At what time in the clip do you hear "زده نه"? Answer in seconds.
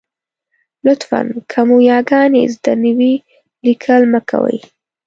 2.55-2.91